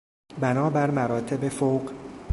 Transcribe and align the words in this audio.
بنابر 0.41 0.91
مراتب 0.91 1.49
فوق... 1.49 1.93